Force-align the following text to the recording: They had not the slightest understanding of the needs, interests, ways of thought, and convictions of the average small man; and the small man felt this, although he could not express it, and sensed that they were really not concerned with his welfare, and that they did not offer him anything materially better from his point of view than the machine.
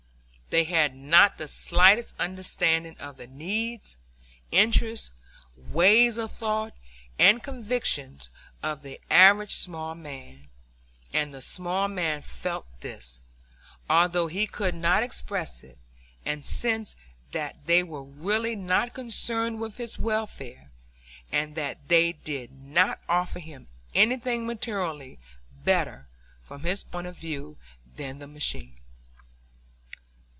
They 0.49 0.65
had 0.65 0.93
not 0.93 1.37
the 1.37 1.47
slightest 1.47 2.13
understanding 2.19 2.97
of 2.99 3.15
the 3.15 3.25
needs, 3.27 3.95
interests, 4.51 5.11
ways 5.55 6.17
of 6.17 6.33
thought, 6.33 6.73
and 7.17 7.41
convictions 7.41 8.29
of 8.61 8.81
the 8.81 8.99
average 9.09 9.53
small 9.53 9.95
man; 9.95 10.49
and 11.13 11.33
the 11.33 11.41
small 11.41 11.87
man 11.87 12.21
felt 12.21 12.65
this, 12.81 13.23
although 13.89 14.27
he 14.27 14.45
could 14.45 14.75
not 14.75 15.03
express 15.03 15.63
it, 15.63 15.77
and 16.25 16.43
sensed 16.43 16.97
that 17.31 17.65
they 17.65 17.81
were 17.81 18.03
really 18.03 18.53
not 18.57 18.93
concerned 18.93 19.61
with 19.61 19.77
his 19.77 19.97
welfare, 19.97 20.69
and 21.31 21.55
that 21.55 21.87
they 21.87 22.11
did 22.11 22.51
not 22.51 22.99
offer 23.07 23.39
him 23.39 23.67
anything 23.95 24.45
materially 24.45 25.17
better 25.63 26.07
from 26.43 26.63
his 26.63 26.83
point 26.83 27.07
of 27.07 27.15
view 27.17 27.57
than 27.95 28.19
the 28.19 28.27
machine. 28.27 28.75